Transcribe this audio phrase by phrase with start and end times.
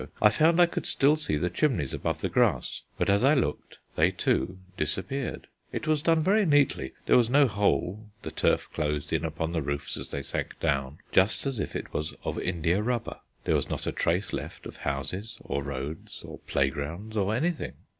[0.19, 3.77] I found I could still see the chimneys above the grass, but as I looked
[3.95, 5.45] they too disappeared.
[5.71, 9.61] It was done very neatly: there was no hole, the turf closed in upon the
[9.61, 13.17] roofs as they sank down, just as if it was of india rubber.
[13.43, 17.73] There was not a trace left of houses or roads or playgrounds or anything.